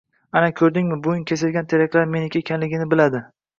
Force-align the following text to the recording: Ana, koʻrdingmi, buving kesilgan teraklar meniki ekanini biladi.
Ana, 0.39 0.45
koʻrdingmi, 0.61 0.97
buving 1.09 1.27
kesilgan 1.33 1.71
teraklar 1.75 2.11
meniki 2.17 2.45
ekanini 2.47 2.91
biladi. 2.97 3.25